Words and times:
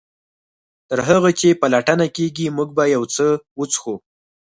تر 0.89 0.99
هغه 1.07 1.29
چې 1.39 1.59
پلټنه 1.61 2.05
کیږي 2.15 2.47
موږ 2.57 2.69
به 2.77 2.83
یو 2.95 3.03
څه 3.15 3.25
وڅښو 3.59 3.95